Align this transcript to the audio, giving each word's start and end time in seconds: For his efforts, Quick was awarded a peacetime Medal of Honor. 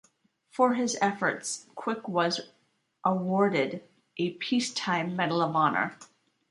For 0.49 0.73
his 0.73 0.97
efforts, 0.99 1.67
Quick 1.75 2.07
was 2.07 2.41
awarded 3.05 3.83
a 4.17 4.31
peacetime 4.31 5.15
Medal 5.15 5.43
of 5.43 5.55
Honor. 5.55 5.95